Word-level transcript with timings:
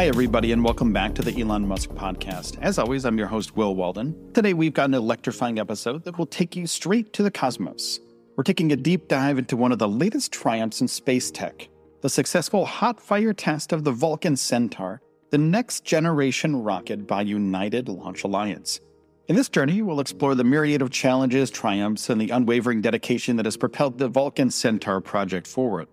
Hi, 0.00 0.06
everybody, 0.06 0.52
and 0.52 0.64
welcome 0.64 0.94
back 0.94 1.14
to 1.16 1.20
the 1.20 1.38
Elon 1.42 1.68
Musk 1.68 1.90
podcast. 1.90 2.56
As 2.62 2.78
always, 2.78 3.04
I'm 3.04 3.18
your 3.18 3.26
host, 3.26 3.54
Will 3.54 3.74
Walden. 3.74 4.32
Today, 4.32 4.54
we've 4.54 4.72
got 4.72 4.88
an 4.88 4.94
electrifying 4.94 5.58
episode 5.58 6.04
that 6.04 6.16
will 6.16 6.24
take 6.24 6.56
you 6.56 6.66
straight 6.66 7.12
to 7.12 7.22
the 7.22 7.30
cosmos. 7.30 8.00
We're 8.34 8.44
taking 8.44 8.72
a 8.72 8.76
deep 8.76 9.08
dive 9.08 9.36
into 9.36 9.58
one 9.58 9.72
of 9.72 9.78
the 9.78 9.86
latest 9.86 10.32
triumphs 10.32 10.80
in 10.80 10.88
space 10.88 11.30
tech 11.30 11.68
the 12.00 12.08
successful 12.08 12.64
hot 12.64 12.98
fire 12.98 13.34
test 13.34 13.74
of 13.74 13.84
the 13.84 13.92
Vulcan 13.92 14.36
Centaur, 14.36 15.02
the 15.28 15.36
next 15.36 15.84
generation 15.84 16.56
rocket 16.56 17.06
by 17.06 17.20
United 17.20 17.86
Launch 17.90 18.24
Alliance. 18.24 18.80
In 19.28 19.36
this 19.36 19.50
journey, 19.50 19.82
we'll 19.82 20.00
explore 20.00 20.34
the 20.34 20.44
myriad 20.44 20.80
of 20.80 20.90
challenges, 20.90 21.50
triumphs, 21.50 22.08
and 22.08 22.18
the 22.18 22.30
unwavering 22.30 22.80
dedication 22.80 23.36
that 23.36 23.44
has 23.44 23.58
propelled 23.58 23.98
the 23.98 24.08
Vulcan 24.08 24.50
Centaur 24.50 25.02
project 25.02 25.46
forward. 25.46 25.88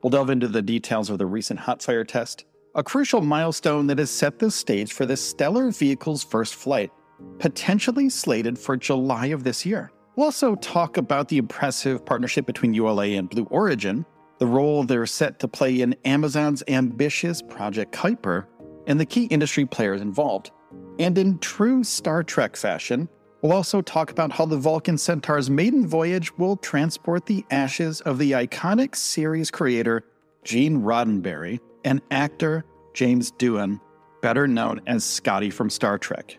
We'll 0.00 0.10
delve 0.10 0.30
into 0.30 0.46
the 0.46 0.62
details 0.62 1.10
of 1.10 1.18
the 1.18 1.26
recent 1.26 1.58
hot 1.58 1.82
fire 1.82 2.04
test, 2.04 2.44
a 2.78 2.82
crucial 2.84 3.20
milestone 3.20 3.88
that 3.88 3.98
has 3.98 4.08
set 4.08 4.38
the 4.38 4.48
stage 4.48 4.92
for 4.92 5.04
this 5.04 5.20
stellar 5.20 5.72
vehicle's 5.72 6.22
first 6.22 6.54
flight, 6.54 6.92
potentially 7.40 8.08
slated 8.08 8.56
for 8.56 8.76
July 8.76 9.26
of 9.26 9.42
this 9.42 9.66
year. 9.66 9.90
We'll 10.14 10.26
also 10.26 10.54
talk 10.54 10.96
about 10.96 11.26
the 11.26 11.38
impressive 11.38 12.06
partnership 12.06 12.46
between 12.46 12.72
ULA 12.72 13.16
and 13.16 13.28
Blue 13.28 13.46
Origin, 13.46 14.06
the 14.38 14.46
role 14.46 14.84
they're 14.84 15.06
set 15.06 15.40
to 15.40 15.48
play 15.48 15.80
in 15.80 15.96
Amazon's 16.04 16.62
ambitious 16.68 17.42
Project 17.42 17.92
Kuiper, 17.92 18.46
and 18.86 19.00
the 19.00 19.06
key 19.06 19.24
industry 19.24 19.66
players 19.66 20.00
involved. 20.00 20.52
And 21.00 21.18
in 21.18 21.40
true 21.40 21.82
Star 21.82 22.22
Trek 22.22 22.54
fashion, 22.54 23.08
we'll 23.42 23.54
also 23.54 23.82
talk 23.82 24.12
about 24.12 24.30
how 24.30 24.46
the 24.46 24.56
Vulcan 24.56 24.98
Centaur's 24.98 25.50
maiden 25.50 25.84
voyage 25.84 26.32
will 26.38 26.56
transport 26.56 27.26
the 27.26 27.44
ashes 27.50 28.00
of 28.02 28.18
the 28.18 28.32
iconic 28.32 28.94
series 28.94 29.50
creator 29.50 30.04
Gene 30.44 30.80
Roddenberry 30.80 31.58
and 31.88 32.02
actor 32.10 32.66
James 32.92 33.32
Doohan, 33.32 33.80
better 34.20 34.46
known 34.46 34.82
as 34.86 35.04
Scotty 35.04 35.48
from 35.48 35.70
Star 35.70 35.96
Trek. 35.96 36.38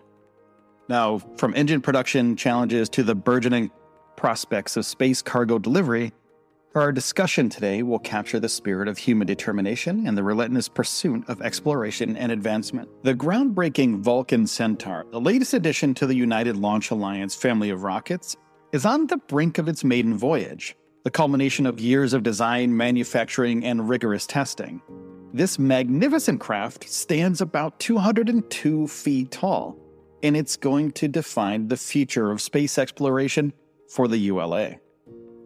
Now, 0.88 1.18
from 1.38 1.56
engine 1.56 1.82
production 1.82 2.36
challenges 2.36 2.88
to 2.90 3.02
the 3.02 3.16
burgeoning 3.16 3.72
prospects 4.16 4.78
of 4.78 4.86
space 4.86 5.24
cargo 5.24 5.58
delivery, 5.58 6.14
our 6.76 6.92
discussion 6.92 7.50
today 7.50 7.82
will 7.82 7.98
capture 7.98 8.40
the 8.40 8.48
spirit 8.48 8.88
of 8.88 9.00
human 9.00 9.26
determination 9.26 10.06
and 10.06 10.16
the 10.16 10.24
relentless 10.24 10.70
pursuit 10.70 11.28
of 11.28 11.42
exploration 11.42 12.16
and 12.16 12.32
advancement. 12.32 12.88
The 13.02 13.16
groundbreaking 13.16 14.02
Vulcan 14.02 14.46
Centaur, 14.46 15.08
the 15.10 15.20
latest 15.20 15.56
addition 15.56 15.96
to 15.96 16.06
the 16.06 16.16
United 16.16 16.58
Launch 16.58 16.92
Alliance 16.92 17.34
family 17.34 17.72
of 17.72 17.82
rockets, 17.82 18.38
is 18.72 18.86
on 18.86 19.08
the 19.08 19.18
brink 19.18 19.58
of 19.58 19.68
its 19.68 19.84
maiden 19.84 20.16
voyage, 20.16 20.76
the 21.06 21.10
culmination 21.10 21.66
of 21.66 21.80
years 21.80 22.14
of 22.14 22.22
design, 22.22 22.78
manufacturing, 22.78 23.66
and 23.66 23.90
rigorous 23.90 24.28
testing. 24.28 24.80
This 25.32 25.60
magnificent 25.60 26.40
craft 26.40 26.90
stands 26.90 27.40
about 27.40 27.80
202 27.80 28.88
feet 28.88 29.30
tall, 29.30 29.78
and 30.24 30.36
it's 30.36 30.58
going 30.58 30.92
to 30.94 31.08
define 31.08 31.68
the 31.68 31.78
future 31.78 32.32
of 32.32 32.42
space 32.42 32.80
exploration 32.80 33.54
for 33.88 34.08
the 34.08 34.18
ULA. 34.18 34.78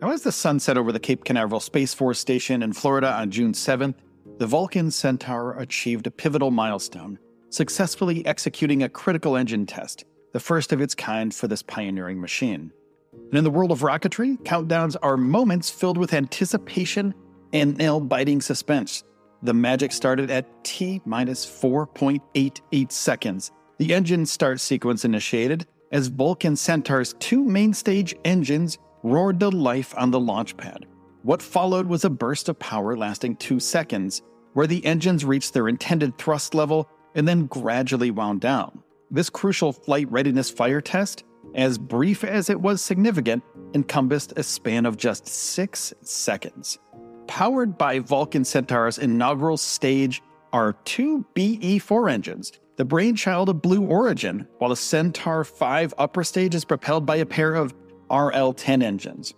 Now, 0.01 0.11
as 0.11 0.23
the 0.23 0.31
sun 0.31 0.61
set 0.61 0.77
over 0.77 0.93
the 0.93 1.01
Cape 1.01 1.25
Canaveral 1.25 1.59
Space 1.59 1.93
Force 1.93 2.17
Station 2.17 2.63
in 2.63 2.71
Florida 2.71 3.11
on 3.11 3.29
June 3.29 3.51
7th, 3.51 3.95
the 4.37 4.47
Vulcan 4.47 4.89
Centaur 4.89 5.59
achieved 5.59 6.07
a 6.07 6.11
pivotal 6.11 6.49
milestone, 6.49 7.19
successfully 7.49 8.25
executing 8.25 8.83
a 8.83 8.89
critical 8.89 9.35
engine 9.35 9.65
test, 9.65 10.05
the 10.31 10.39
first 10.39 10.71
of 10.71 10.79
its 10.79 10.95
kind 10.95 11.35
for 11.35 11.49
this 11.49 11.61
pioneering 11.61 12.21
machine. 12.21 12.71
And 13.11 13.37
in 13.37 13.43
the 13.43 13.51
world 13.51 13.71
of 13.71 13.81
rocketry, 13.81 14.41
countdowns 14.43 14.95
are 15.03 15.17
moments 15.17 15.69
filled 15.69 15.97
with 15.97 16.13
anticipation 16.13 17.13
and 17.51 17.77
nail 17.77 17.99
biting 17.99 18.39
suspense 18.39 19.03
the 19.43 19.53
magic 19.53 19.91
started 19.91 20.31
at 20.31 20.63
T 20.63 21.01
minus 21.05 21.45
4.88 21.45 22.91
seconds. 22.91 23.51
The 23.77 23.93
engine 23.93 24.25
start 24.25 24.61
sequence 24.61 25.03
initiated 25.03 25.67
as 25.91 26.07
Vulcan 26.07 26.55
Centaur's 26.55 27.13
two 27.19 27.43
main 27.43 27.73
stage 27.73 28.15
engines 28.23 28.77
roared 29.03 29.41
to 29.41 29.49
life 29.49 29.93
on 29.97 30.11
the 30.11 30.19
launch 30.19 30.55
pad. 30.55 30.85
What 31.23 31.41
followed 31.41 31.87
was 31.87 32.05
a 32.05 32.09
burst 32.09 32.47
of 32.47 32.57
power 32.57 32.95
lasting 32.95 33.35
two 33.35 33.59
seconds, 33.59 34.21
where 34.53 34.67
the 34.67 34.85
engines 34.85 35.25
reached 35.25 35.53
their 35.53 35.67
intended 35.67 36.17
thrust 36.17 36.55
level 36.55 36.89
and 37.13 37.27
then 37.27 37.45
gradually 37.47 38.11
wound 38.11 38.39
down. 38.39 38.81
This 39.11 39.29
crucial 39.29 39.73
flight 39.73 40.09
readiness 40.09 40.49
fire 40.49 40.81
test, 40.81 41.25
as 41.53 41.77
brief 41.77 42.23
as 42.23 42.49
it 42.49 42.61
was 42.61 42.81
significant, 42.81 43.43
encompassed 43.73 44.33
a 44.37 44.43
span 44.43 44.85
of 44.85 44.97
just 44.97 45.27
six 45.27 45.93
seconds 46.01 46.79
powered 47.27 47.77
by 47.77 47.99
Vulcan 47.99 48.45
Centaur's 48.45 48.97
inaugural 48.97 49.57
stage 49.57 50.21
are 50.51 50.73
two 50.85 51.25
BE 51.33 51.79
4 51.79 52.09
engines, 52.09 52.51
the 52.77 52.85
brainchild 52.85 53.49
of 53.49 53.61
Blue 53.61 53.85
Origin, 53.85 54.47
while 54.59 54.69
the 54.69 54.75
Centaur 54.75 55.43
5 55.43 55.93
upper 55.97 56.23
stage 56.23 56.55
is 56.55 56.65
propelled 56.65 57.05
by 57.05 57.17
a 57.17 57.25
pair 57.25 57.55
of 57.55 57.73
RL 58.11 58.53
10 58.53 58.81
engines. 58.81 59.33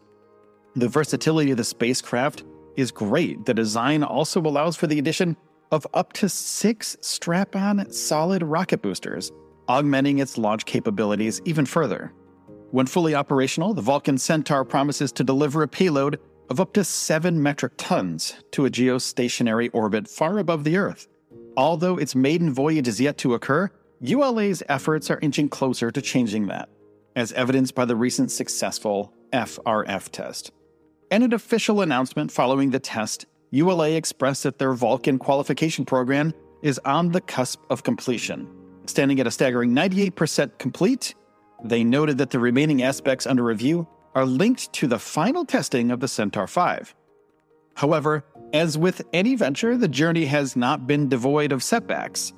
The 0.76 0.90
versatility 0.90 1.52
of 1.52 1.58
the 1.58 1.64
spacecraft 1.64 2.44
is 2.76 2.92
great. 2.92 3.46
The 3.46 3.54
design 3.54 4.04
also 4.04 4.42
allows 4.42 4.76
for 4.76 4.88
the 4.88 5.00
addition 5.00 5.38
of 5.72 5.88
up 5.94 6.14
to 6.14 6.30
six 6.30 6.98
strap 7.02 7.56
on 7.56 7.92
solid 7.92 8.44
rocket 8.44 8.82
boosters, 8.82 9.32
augmenting 9.68 10.20
its 10.20 10.38
launch 10.38 10.66
capabilities 10.66 11.42
even 11.46 11.66
further. 11.66 12.14
When 12.72 12.86
fully 12.86 13.16
operational, 13.16 13.74
the 13.74 13.82
Vulcan 13.82 14.18
Centaur 14.18 14.66
promises 14.66 15.12
to 15.14 15.24
deliver 15.24 15.64
a 15.64 15.68
payload 15.68 16.20
of 16.50 16.60
up 16.60 16.74
to 16.74 16.84
7 16.84 17.42
metric 17.42 17.74
tons 17.78 18.36
to 18.52 18.66
a 18.66 18.70
geostationary 18.70 19.70
orbit 19.74 20.08
far 20.08 20.40
above 20.40 20.64
the 20.64 20.78
Earth. 20.78 21.08
Although 21.58 21.98
its 21.98 22.16
maiden 22.16 22.54
voyage 22.54 22.88
is 22.88 23.00
yet 23.00 23.18
to 23.20 23.34
occur, 23.34 23.72
ULA's 24.02 24.62
efforts 24.68 25.10
are 25.10 25.20
inching 25.22 25.50
closer 25.50 25.92
to 25.92 26.02
changing 26.02 26.48
that, 26.48 26.70
as 27.16 27.32
evidenced 27.34 27.76
by 27.76 27.86
the 27.86 27.96
recent 27.96 28.32
successful 28.32 29.14
FRF 29.32 30.10
test. 30.10 30.52
In 31.12 31.24
an 31.24 31.34
official 31.34 31.82
announcement 31.82 32.32
following 32.32 32.72
the 32.72 32.80
test, 32.80 33.26
ULA 33.52 33.92
expressed 33.92 34.44
that 34.44 34.58
their 34.58 34.74
Vulcan 34.74 35.18
qualification 35.18 35.86
program 35.86 36.34
is 36.62 36.80
on 36.84 37.12
the 37.12 37.22
cusp 37.22 37.62
of 37.70 37.84
completion. 37.84 38.50
Standing 38.86 39.20
at 39.20 39.28
a 39.28 39.32
staggering 39.32 39.72
98% 39.72 40.58
complete, 40.58 41.16
they 41.64 41.84
noted 41.84 42.18
that 42.18 42.32
the 42.32 42.40
remaining 42.40 42.84
aspects 42.84 43.26
under 43.26 43.44
review 43.44 43.88
are 44.16 44.26
linked 44.26 44.72
to 44.74 44.88
the 44.88 44.98
final 44.98 45.46
testing 45.46 45.92
of 45.92 46.00
the 46.00 46.08
Centaur 46.08 46.48
5. 46.48 46.96
However, 47.76 48.26
as 48.54 48.78
with 48.78 49.02
any 49.12 49.36
venture, 49.36 49.78
the 49.78 49.90
journey 49.90 50.26
has 50.26 50.56
not 50.56 50.88
been 50.88 51.10
devoid 51.10 51.52
of 51.52 51.62
setbacks. 51.62 52.34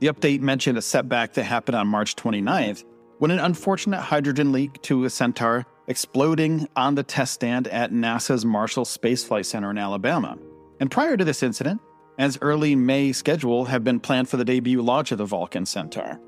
The 0.00 0.08
update 0.08 0.40
mentioned 0.40 0.76
a 0.76 0.82
setback 0.82 1.32
that 1.32 1.44
happened 1.44 1.76
on 1.76 1.88
March 1.88 2.14
29th 2.16 2.84
when 3.18 3.30
an 3.30 3.38
unfortunate 3.38 4.00
hydrogen 4.00 4.52
leak 4.52 4.80
to 4.82 5.04
a 5.04 5.10
Centaur 5.10 5.64
exploding 5.88 6.68
on 6.76 6.94
the 6.94 7.02
test 7.02 7.32
stand 7.34 7.68
at 7.68 7.92
NASA's 7.92 8.44
Marshall 8.44 8.84
Space 8.84 9.24
Flight 9.24 9.46
Center 9.46 9.70
in 9.70 9.78
Alabama. 9.78 10.36
And 10.80 10.90
prior 10.90 11.16
to 11.16 11.24
this 11.24 11.42
incident, 11.42 11.80
as 12.18 12.38
early 12.42 12.76
May 12.76 13.12
schedule 13.12 13.64
had 13.64 13.82
been 13.82 14.00
planned 14.00 14.28
for 14.28 14.36
the 14.36 14.44
debut 14.44 14.82
launch 14.82 15.12
of 15.12 15.18
the 15.18 15.24
Vulcan 15.24 15.64
Centaur. 15.64 16.20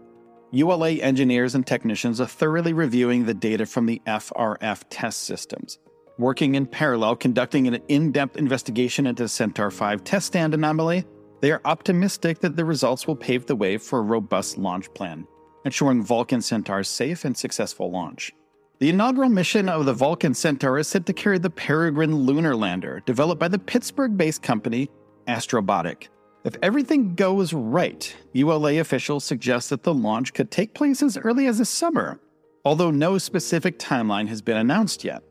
ULA 0.54 0.92
engineers 0.92 1.56
and 1.56 1.66
technicians 1.66 2.20
are 2.20 2.26
thoroughly 2.26 2.72
reviewing 2.72 3.25
the 3.25 3.34
data 3.34 3.66
from 3.66 3.87
the 3.87 4.00
FRF 4.06 4.82
test 4.88 5.22
systems, 5.22 5.78
working 6.16 6.54
in 6.54 6.65
parallel, 6.65 7.16
conducting 7.16 7.66
an 7.66 7.81
in 7.88 8.12
depth 8.12 8.37
investigation 8.37 9.09
into 9.09 9.28
Centaur 9.28 9.72
5 9.72 10.04
test 10.04 10.28
stand 10.28 10.54
anomaly. 10.54 11.04
They 11.41 11.50
are 11.50 11.60
optimistic 11.65 12.38
that 12.38 12.54
the 12.54 12.65
results 12.65 13.06
will 13.06 13.16
pave 13.16 13.47
the 13.47 13.56
way 13.56 13.78
for 13.78 13.98
a 13.98 14.03
robust 14.03 14.56
launch 14.56 14.92
plan, 14.94 15.26
ensuring 15.65 16.04
Vulcan 16.04 16.41
Centaur's 16.41 16.88
safe 16.88 17.25
and 17.25 17.36
successful 17.36 17.91
launch. 17.91 18.32
The 18.78 18.91
inaugural 18.91 19.31
mission 19.31 19.69
of 19.69 19.86
the 19.86 19.92
Vulcan 19.92 20.34
Centaur 20.34 20.78
is 20.78 20.86
set 20.86 21.04
to 21.06 21.12
carry 21.12 21.38
the 21.38 21.50
Peregrine 21.50 22.15
lunar 22.15 22.54
lander, 22.54 23.03
developed 23.06 23.41
by 23.41 23.48
the 23.48 23.59
Pittsburgh 23.59 24.16
based 24.16 24.42
company 24.42 24.89
Astrobotic. 25.27 26.09
If 26.44 26.56
everything 26.62 27.14
goes 27.14 27.54
right, 27.54 28.14
ULA 28.34 28.78
officials 28.78 29.24
suggest 29.24 29.70
that 29.70 29.82
the 29.82 29.94
launch 29.94 30.34
could 30.34 30.50
take 30.50 30.74
place 30.74 31.02
as 31.02 31.16
early 31.16 31.46
as 31.46 31.56
this 31.56 31.70
summer, 31.70 32.20
although 32.66 32.91
no 32.91 33.16
specific 33.16 33.78
timeline 33.78 34.28
has 34.28 34.42
been 34.42 34.58
announced 34.58 35.04
yet. 35.04 35.22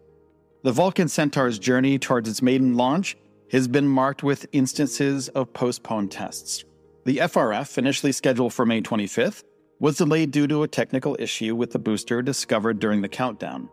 The 0.64 0.72
Vulcan 0.72 1.08
Centaur's 1.08 1.60
journey 1.60 2.00
towards 2.00 2.28
its 2.28 2.42
maiden 2.42 2.76
launch 2.78 3.16
has 3.52 3.68
been 3.68 3.88
marked 3.88 4.24
with 4.24 4.48
instances 4.54 5.30
of 5.30 5.54
postponed 5.54 6.12
tests. 6.12 6.66
The 7.06 7.18
FRF, 7.18 7.78
initially 7.78 8.12
scheduled 8.12 8.52
for 8.52 8.66
May 8.66 8.82
25th, 8.82 9.44
was 9.80 9.98
delayed 9.98 10.32
due 10.32 10.48
to 10.48 10.64
a 10.64 10.68
technical 10.68 11.16
issue 11.20 11.56
with 11.56 11.74
the 11.74 11.80
booster 11.80 12.24
discovered 12.24 12.80
during 12.80 13.02
the 13.02 13.10
countdown. 13.10 13.70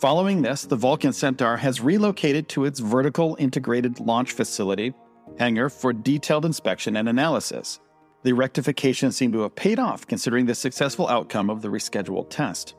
Following 0.00 0.40
this, 0.40 0.62
the 0.62 0.76
Vulcan 0.76 1.12
Centaur 1.12 1.58
has 1.58 1.82
relocated 1.82 2.48
to 2.50 2.64
its 2.64 2.80
vertical 2.80 3.36
integrated 3.38 4.00
launch 4.00 4.32
facility 4.32 4.94
hangar 5.38 5.68
for 5.68 5.92
detailed 5.92 6.44
inspection 6.44 6.96
and 6.96 7.08
analysis. 7.08 7.80
The 8.24 8.32
rectification 8.32 9.12
seemed 9.12 9.32
to 9.34 9.40
have 9.42 9.54
paid 9.54 9.78
off 9.78 10.06
considering 10.06 10.46
the 10.46 10.54
successful 10.54 11.08
outcome 11.08 11.50
of 11.50 11.62
the 11.62 11.68
rescheduled 11.68 12.30
test. 12.30 12.74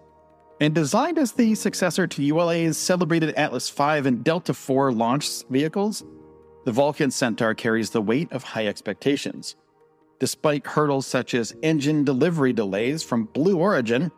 And 0.61 0.75
designed 0.75 1.17
as 1.17 1.31
the 1.31 1.55
successor 1.55 2.05
to 2.07 2.21
ULA's 2.21 2.77
celebrated 2.77 3.33
Atlas 3.35 3.69
V 3.69 3.83
and 3.83 4.23
Delta 4.23 4.51
IV 4.51 4.95
launch 4.95 5.43
vehicles, 5.49 6.03
the 6.65 6.73
Vulcan 6.73 7.11
Centaur 7.11 7.53
carries 7.53 7.91
the 7.91 8.01
weight 8.01 8.31
of 8.33 8.43
high 8.43 8.67
expectations. 8.67 9.55
despite 10.19 10.67
hurdles 10.67 11.07
such 11.07 11.33
as 11.33 11.55
engine 11.63 12.03
delivery 12.03 12.53
delays 12.53 13.01
from 13.01 13.23
Blue 13.25 13.57
Origin, 13.57 14.11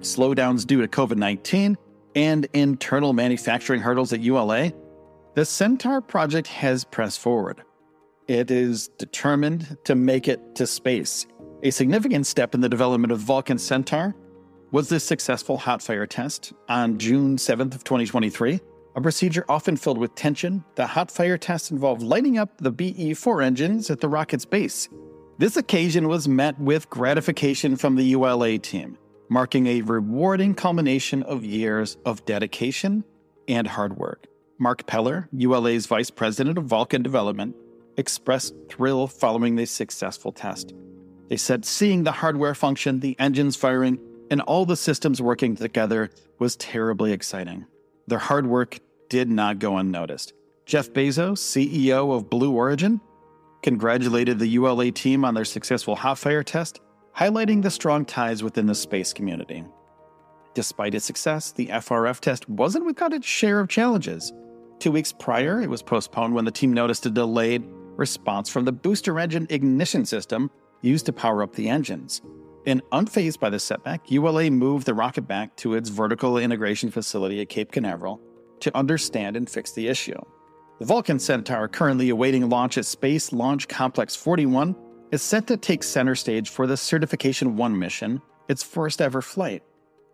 slowdowns 0.00 0.66
due 0.66 0.80
to 0.80 0.88
COVID 0.88 1.16
19, 1.16 1.78
and 2.16 2.48
internal 2.52 3.12
manufacturing 3.12 3.80
hurdles 3.80 4.12
at 4.12 4.20
ULA, 4.20 4.72
the 5.40 5.46
Centaur 5.46 6.02
project 6.02 6.48
has 6.48 6.84
pressed 6.84 7.18
forward. 7.18 7.62
It 8.28 8.50
is 8.50 8.88
determined 8.98 9.78
to 9.84 9.94
make 9.94 10.28
it 10.28 10.54
to 10.56 10.66
space. 10.66 11.26
A 11.62 11.70
significant 11.70 12.26
step 12.26 12.54
in 12.54 12.60
the 12.60 12.68
development 12.68 13.10
of 13.10 13.20
Vulcan 13.20 13.56
Centaur 13.56 14.14
was 14.70 14.90
the 14.90 15.00
successful 15.00 15.56
hot 15.56 15.80
fire 15.80 16.06
test 16.06 16.52
on 16.68 16.98
June 16.98 17.38
7th 17.38 17.74
of 17.74 17.84
2023, 17.84 18.60
a 18.94 19.00
procedure 19.00 19.46
often 19.48 19.78
filled 19.78 19.96
with 19.96 20.14
tension. 20.14 20.62
The 20.74 20.86
hot 20.86 21.10
fire 21.10 21.38
test 21.38 21.70
involved 21.70 22.02
lighting 22.02 22.36
up 22.36 22.58
the 22.58 22.70
BE-4 22.70 23.42
engines 23.42 23.90
at 23.90 24.00
the 24.00 24.10
rocket's 24.10 24.44
base. 24.44 24.90
This 25.38 25.56
occasion 25.56 26.06
was 26.08 26.28
met 26.28 26.60
with 26.60 26.90
gratification 26.90 27.76
from 27.76 27.96
the 27.96 28.04
ULA 28.04 28.58
team, 28.58 28.98
marking 29.30 29.68
a 29.68 29.80
rewarding 29.80 30.54
culmination 30.54 31.22
of 31.22 31.46
years 31.46 31.96
of 32.04 32.26
dedication 32.26 33.04
and 33.48 33.66
hard 33.66 33.96
work. 33.96 34.26
Mark 34.62 34.86
Peller, 34.86 35.26
ULA's 35.32 35.86
vice 35.86 36.10
president 36.10 36.58
of 36.58 36.66
Vulcan 36.66 37.02
development, 37.02 37.56
expressed 37.96 38.54
thrill 38.68 39.06
following 39.06 39.56
the 39.56 39.64
successful 39.64 40.32
test. 40.32 40.74
They 41.28 41.38
said 41.38 41.64
seeing 41.64 42.04
the 42.04 42.12
hardware 42.12 42.54
function, 42.54 43.00
the 43.00 43.16
engines 43.18 43.56
firing, 43.56 43.98
and 44.30 44.42
all 44.42 44.66
the 44.66 44.76
systems 44.76 45.22
working 45.22 45.56
together 45.56 46.10
was 46.38 46.56
terribly 46.56 47.12
exciting. 47.12 47.64
Their 48.06 48.18
hard 48.18 48.46
work 48.46 48.78
did 49.08 49.30
not 49.30 49.60
go 49.60 49.78
unnoticed. 49.78 50.34
Jeff 50.66 50.90
Bezos, 50.90 51.38
CEO 51.38 52.14
of 52.14 52.28
Blue 52.28 52.52
Origin, 52.52 53.00
congratulated 53.62 54.38
the 54.38 54.48
ULA 54.48 54.90
team 54.90 55.24
on 55.24 55.32
their 55.32 55.46
successful 55.46 55.96
hot 55.96 56.18
fire 56.18 56.42
test, 56.42 56.80
highlighting 57.16 57.62
the 57.62 57.70
strong 57.70 58.04
ties 58.04 58.42
within 58.42 58.66
the 58.66 58.74
space 58.74 59.14
community. 59.14 59.64
Despite 60.52 60.94
its 60.94 61.06
success, 61.06 61.50
the 61.50 61.68
FRF 61.68 62.20
test 62.20 62.46
wasn't 62.46 62.84
without 62.84 63.14
its 63.14 63.26
share 63.26 63.60
of 63.60 63.68
challenges. 63.68 64.34
Two 64.80 64.90
weeks 64.90 65.12
prior, 65.12 65.60
it 65.60 65.68
was 65.68 65.82
postponed 65.82 66.34
when 66.34 66.46
the 66.46 66.50
team 66.50 66.72
noticed 66.72 67.04
a 67.04 67.10
delayed 67.10 67.62
response 67.96 68.48
from 68.48 68.64
the 68.64 68.72
booster 68.72 69.20
engine 69.20 69.46
ignition 69.50 70.06
system 70.06 70.50
used 70.80 71.04
to 71.04 71.12
power 71.12 71.42
up 71.42 71.52
the 71.52 71.68
engines. 71.68 72.22
And 72.64 72.80
unfazed 72.90 73.40
by 73.40 73.50
the 73.50 73.58
setback, 73.58 74.10
ULA 74.10 74.50
moved 74.50 74.86
the 74.86 74.94
rocket 74.94 75.28
back 75.28 75.54
to 75.56 75.74
its 75.74 75.90
vertical 75.90 76.38
integration 76.38 76.90
facility 76.90 77.42
at 77.42 77.50
Cape 77.50 77.72
Canaveral 77.72 78.22
to 78.60 78.74
understand 78.74 79.36
and 79.36 79.50
fix 79.50 79.72
the 79.72 79.86
issue. 79.86 80.18
The 80.78 80.86
Vulcan 80.86 81.18
Centaur, 81.18 81.68
currently 81.68 82.08
awaiting 82.08 82.48
launch 82.48 82.78
at 82.78 82.86
Space 82.86 83.34
Launch 83.34 83.68
Complex 83.68 84.16
41, 84.16 84.74
is 85.12 85.20
set 85.20 85.46
to 85.48 85.58
take 85.58 85.82
center 85.82 86.14
stage 86.14 86.48
for 86.48 86.66
the 86.66 86.78
Certification 86.78 87.54
1 87.54 87.78
mission, 87.78 88.22
its 88.48 88.62
first 88.62 89.02
ever 89.02 89.20
flight. 89.20 89.62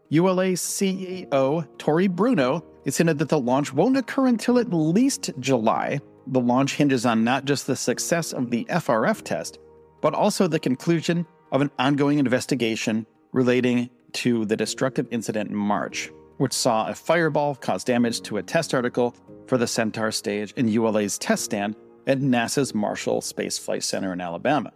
ULA 0.08 0.54
CEO 0.54 1.68
Tory 1.78 2.08
Bruno 2.08 2.64
is 2.86 2.96
hinted 2.96 3.18
that 3.18 3.28
the 3.28 3.38
launch 3.38 3.74
won't 3.74 3.96
occur 3.96 4.28
until 4.28 4.58
at 4.58 4.72
least 4.72 5.30
July. 5.40 6.00
The 6.28 6.40
launch 6.40 6.76
hinges 6.76 7.04
on 7.04 7.24
not 7.24 7.44
just 7.44 7.66
the 7.66 7.76
success 7.76 8.32
of 8.32 8.50
the 8.50 8.64
FRF 8.70 9.22
test, 9.22 9.58
but 10.00 10.14
also 10.14 10.46
the 10.46 10.58
conclusion 10.58 11.26
of 11.52 11.60
an 11.60 11.70
ongoing 11.78 12.18
investigation 12.18 13.04
relating 13.32 13.90
to 14.12 14.44
the 14.46 14.56
destructive 14.56 15.08
incident 15.10 15.50
in 15.50 15.56
March, 15.56 16.10
which 16.38 16.52
saw 16.52 16.88
a 16.88 16.94
fireball 16.94 17.56
cause 17.56 17.84
damage 17.84 18.22
to 18.22 18.38
a 18.38 18.42
test 18.42 18.72
article 18.72 19.14
for 19.46 19.58
the 19.58 19.66
Centaur 19.66 20.12
stage 20.12 20.52
in 20.52 20.68
ULA's 20.68 21.18
test 21.18 21.44
stand 21.44 21.74
at 22.06 22.20
NASA's 22.20 22.72
Marshall 22.74 23.20
Space 23.20 23.58
Flight 23.58 23.82
Center 23.82 24.12
in 24.12 24.20
Alabama. 24.20 24.72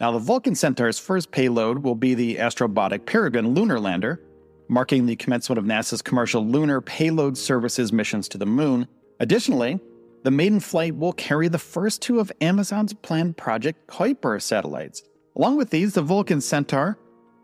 Now, 0.00 0.12
the 0.12 0.18
Vulcan 0.18 0.54
Centaur's 0.54 0.98
first 0.98 1.30
payload 1.30 1.78
will 1.78 1.94
be 1.94 2.14
the 2.14 2.36
Astrobotic 2.36 3.06
Peregrine 3.06 3.54
lunar 3.54 3.78
lander, 3.78 4.20
marking 4.68 5.06
the 5.06 5.16
commencement 5.16 5.58
of 5.58 5.64
NASA's 5.64 6.02
commercial 6.02 6.46
lunar 6.46 6.80
payload 6.80 7.36
services 7.36 7.92
missions 7.92 8.28
to 8.28 8.38
the 8.38 8.46
moon. 8.46 8.86
Additionally, 9.20 9.80
the 10.22 10.30
maiden 10.30 10.60
flight 10.60 10.96
will 10.96 11.12
carry 11.12 11.48
the 11.48 11.58
first 11.58 12.00
two 12.00 12.18
of 12.18 12.32
Amazon's 12.40 12.94
planned 12.94 13.36
Project 13.36 13.86
Kuiper 13.86 14.40
satellites, 14.40 15.02
Along 15.36 15.56
with 15.56 15.70
these, 15.70 15.94
the 15.94 16.02
Vulcan 16.02 16.40
Centaur 16.40 16.96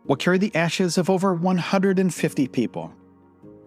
will 0.05 0.15
carry 0.15 0.37
the 0.37 0.55
ashes 0.55 0.97
of 0.97 1.09
over 1.09 1.33
150 1.33 2.47
people, 2.47 2.93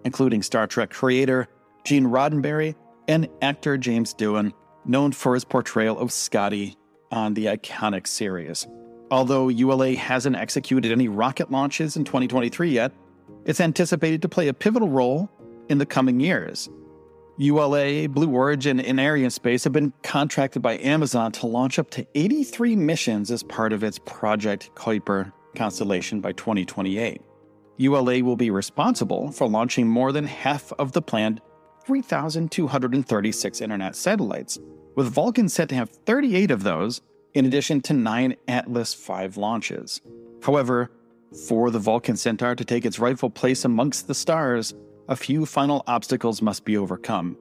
including 0.04 0.42
Star 0.42 0.66
Trek 0.66 0.90
creator 0.90 1.48
Gene 1.84 2.06
Roddenberry 2.06 2.74
and 3.06 3.28
actor 3.42 3.76
James 3.76 4.14
Doohan, 4.14 4.52
known 4.86 5.12
for 5.12 5.34
his 5.34 5.44
portrayal 5.44 5.98
of 5.98 6.10
Scotty 6.10 6.76
on 7.12 7.34
the 7.34 7.46
iconic 7.46 8.06
series. 8.06 8.66
Although 9.10 9.48
ULA 9.48 9.94
hasn't 9.94 10.36
executed 10.36 10.90
any 10.90 11.08
rocket 11.08 11.50
launches 11.50 11.96
in 11.96 12.04
2023 12.04 12.70
yet, 12.70 12.92
it's 13.44 13.61
anticipated 13.61 14.23
to 14.23 14.29
play 14.29 14.49
a 14.49 14.55
pivotal 14.55 14.88
role 14.88 15.31
in 15.69 15.79
the 15.79 15.87
coming 15.87 16.20
years, 16.20 16.69
ULA, 17.37 18.08
Blue 18.08 18.31
Origin, 18.31 18.79
and 18.79 19.00
Arianespace 19.00 19.64
have 19.64 19.73
been 19.73 19.93
contracted 20.05 20.62
by 20.62 20.79
Amazon 20.79 21.32
to 21.32 21.46
launch 21.46 21.81
up 21.81 21.91
to 21.91 22.06
83 22.14 22.76
missions 22.76 23.31
as 23.32 23.43
part 23.43 23.73
of 23.73 23.82
its 23.82 23.99
Project 23.99 24.70
Kuiper 24.76 25.32
constellation 25.56 26.20
by 26.20 26.31
2028. 26.32 27.20
ULA 27.79 28.23
will 28.23 28.37
be 28.37 28.50
responsible 28.50 29.32
for 29.32 29.49
launching 29.49 29.88
more 29.88 30.12
than 30.12 30.25
half 30.25 30.73
of 30.79 30.93
the 30.93 31.02
planned 31.02 31.40
3,236 31.85 33.61
internet 33.61 33.97
satellites, 33.97 34.58
with 34.94 35.12
Vulcan 35.12 35.49
set 35.49 35.69
to 35.70 35.75
have 35.75 35.90
38 35.90 36.52
of 36.52 36.62
those, 36.62 37.00
in 37.35 37.47
addition 37.47 37.81
to 37.81 37.93
nine 37.93 38.37
Atlas 38.47 38.94
V 38.94 39.26
launches. 39.35 40.00
However, 40.44 40.93
for 41.34 41.70
the 41.70 41.78
Vulcan 41.78 42.16
Centaur 42.16 42.54
to 42.54 42.64
take 42.64 42.84
its 42.84 42.98
rightful 42.98 43.31
place 43.31 43.64
amongst 43.64 44.06
the 44.06 44.14
stars, 44.14 44.75
a 45.08 45.16
few 45.16 45.44
final 45.44 45.82
obstacles 45.86 46.40
must 46.40 46.64
be 46.64 46.76
overcome. 46.76 47.36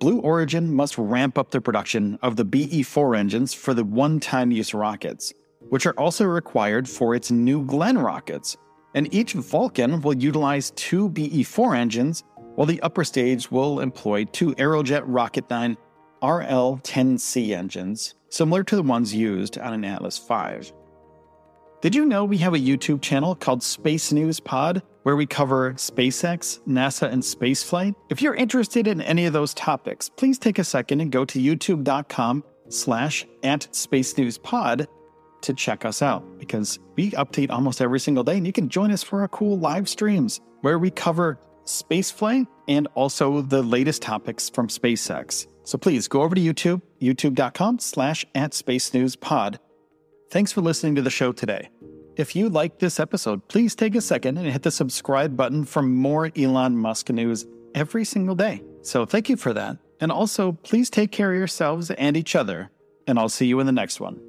Blue 0.00 0.20
Origin 0.20 0.72
must 0.72 0.98
ramp 0.98 1.38
up 1.38 1.50
the 1.50 1.60
production 1.60 2.18
of 2.22 2.36
the 2.36 2.44
BE 2.44 2.82
4 2.82 3.16
engines 3.16 3.54
for 3.54 3.74
the 3.74 3.84
one 3.84 4.20
time 4.20 4.50
use 4.50 4.74
rockets, 4.74 5.32
which 5.70 5.86
are 5.86 5.98
also 5.98 6.24
required 6.24 6.88
for 6.88 7.14
its 7.14 7.30
New 7.30 7.64
Glenn 7.64 7.98
rockets. 7.98 8.56
And 8.94 9.12
each 9.12 9.32
Vulcan 9.32 10.00
will 10.00 10.16
utilize 10.16 10.70
two 10.72 11.08
BE 11.08 11.42
4 11.42 11.74
engines, 11.74 12.22
while 12.54 12.66
the 12.66 12.80
upper 12.82 13.04
stage 13.04 13.50
will 13.50 13.80
employ 13.80 14.24
two 14.26 14.54
Aerojet 14.54 15.06
Rocketdyne 15.06 15.76
RL 16.22 16.80
10C 16.82 17.56
engines, 17.56 18.14
similar 18.28 18.64
to 18.64 18.76
the 18.76 18.82
ones 18.82 19.14
used 19.14 19.58
on 19.58 19.72
an 19.72 19.84
Atlas 19.84 20.18
V. 20.18 20.72
Did 21.80 21.94
you 21.94 22.06
know 22.06 22.24
we 22.24 22.38
have 22.38 22.54
a 22.54 22.58
YouTube 22.58 23.00
channel 23.02 23.36
called 23.36 23.62
Space 23.62 24.10
News 24.10 24.40
Pod 24.40 24.82
where 25.04 25.14
we 25.14 25.26
cover 25.26 25.74
SpaceX, 25.74 26.58
NASA, 26.66 27.08
and 27.08 27.22
spaceflight? 27.22 27.94
If 28.10 28.20
you're 28.20 28.34
interested 28.34 28.88
in 28.88 29.00
any 29.00 29.26
of 29.26 29.32
those 29.32 29.54
topics, 29.54 30.08
please 30.08 30.40
take 30.40 30.58
a 30.58 30.64
second 30.64 31.00
and 31.00 31.12
go 31.12 31.24
to 31.26 31.38
youtube.com 31.38 32.42
slash 32.68 33.24
at 33.44 33.72
Space 33.72 34.18
News 34.18 34.38
Pod 34.38 34.88
to 35.42 35.54
check 35.54 35.84
us 35.84 36.02
out 36.02 36.24
because 36.40 36.80
we 36.96 37.12
update 37.12 37.52
almost 37.52 37.80
every 37.80 38.00
single 38.00 38.24
day 38.24 38.38
and 38.38 38.46
you 38.46 38.52
can 38.52 38.68
join 38.68 38.90
us 38.90 39.04
for 39.04 39.20
our 39.20 39.28
cool 39.28 39.56
live 39.56 39.88
streams 39.88 40.40
where 40.62 40.80
we 40.80 40.90
cover 40.90 41.38
spaceflight 41.64 42.48
and 42.66 42.88
also 42.96 43.40
the 43.40 43.62
latest 43.62 44.02
topics 44.02 44.50
from 44.50 44.66
SpaceX. 44.66 45.46
So 45.62 45.78
please 45.78 46.08
go 46.08 46.22
over 46.22 46.34
to 46.34 46.40
YouTube, 46.40 46.82
youtube.com 47.00 47.78
slash 47.78 48.26
at 48.34 48.52
Space 48.52 48.92
News 48.92 49.14
Pod 49.14 49.60
Thanks 50.30 50.52
for 50.52 50.60
listening 50.60 50.94
to 50.96 51.02
the 51.02 51.08
show 51.08 51.32
today. 51.32 51.70
If 52.16 52.36
you 52.36 52.50
liked 52.50 52.80
this 52.80 53.00
episode, 53.00 53.48
please 53.48 53.74
take 53.74 53.94
a 53.94 54.00
second 54.02 54.36
and 54.36 54.46
hit 54.46 54.62
the 54.62 54.70
subscribe 54.70 55.38
button 55.38 55.64
for 55.64 55.80
more 55.80 56.30
Elon 56.36 56.76
Musk 56.76 57.08
news 57.08 57.46
every 57.74 58.04
single 58.04 58.34
day. 58.34 58.62
So 58.82 59.06
thank 59.06 59.30
you 59.30 59.36
for 59.36 59.54
that. 59.54 59.78
And 60.00 60.12
also, 60.12 60.52
please 60.52 60.90
take 60.90 61.12
care 61.12 61.32
of 61.32 61.38
yourselves 61.38 61.90
and 61.92 62.14
each 62.14 62.36
other, 62.36 62.70
and 63.06 63.18
I'll 63.18 63.30
see 63.30 63.46
you 63.46 63.58
in 63.60 63.66
the 63.66 63.72
next 63.72 64.00
one. 64.00 64.20